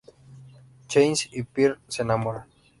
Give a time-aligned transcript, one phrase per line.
[0.87, 2.47] Chance y Pearl se enamoran.